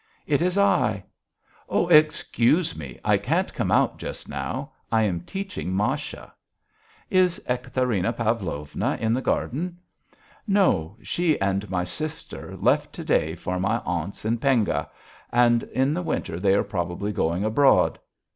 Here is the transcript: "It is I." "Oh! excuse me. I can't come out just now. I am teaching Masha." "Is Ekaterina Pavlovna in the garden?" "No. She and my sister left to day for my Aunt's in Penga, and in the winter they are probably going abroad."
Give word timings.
"It 0.25 0.41
is 0.41 0.57
I." 0.57 1.03
"Oh! 1.69 1.87
excuse 1.89 2.75
me. 2.75 2.99
I 3.05 3.19
can't 3.19 3.53
come 3.53 3.69
out 3.69 3.99
just 3.99 4.27
now. 4.27 4.71
I 4.91 5.03
am 5.03 5.19
teaching 5.21 5.75
Masha." 5.77 6.33
"Is 7.11 7.39
Ekaterina 7.45 8.11
Pavlovna 8.11 8.97
in 8.99 9.13
the 9.13 9.21
garden?" 9.21 9.77
"No. 10.47 10.97
She 11.03 11.39
and 11.39 11.69
my 11.69 11.83
sister 11.83 12.57
left 12.57 12.93
to 12.93 13.03
day 13.03 13.35
for 13.35 13.59
my 13.59 13.77
Aunt's 13.85 14.25
in 14.25 14.39
Penga, 14.39 14.89
and 15.31 15.61
in 15.65 15.93
the 15.93 16.01
winter 16.01 16.39
they 16.39 16.55
are 16.55 16.63
probably 16.63 17.11
going 17.11 17.43
abroad." 17.43 17.99